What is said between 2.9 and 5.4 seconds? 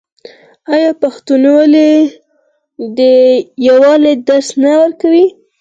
د یووالي درس نه ورکوي؟